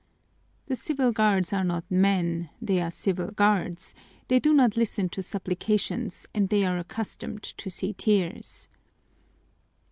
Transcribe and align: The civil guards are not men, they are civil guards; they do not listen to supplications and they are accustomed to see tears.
The 0.65 0.75
civil 0.75 1.11
guards 1.11 1.53
are 1.53 1.63
not 1.63 1.85
men, 1.91 2.49
they 2.59 2.81
are 2.81 2.89
civil 2.89 3.27
guards; 3.29 3.93
they 4.29 4.39
do 4.39 4.51
not 4.51 4.75
listen 4.75 5.09
to 5.09 5.21
supplications 5.21 6.25
and 6.33 6.49
they 6.49 6.65
are 6.65 6.79
accustomed 6.79 7.43
to 7.43 7.69
see 7.69 7.93
tears. 7.93 8.67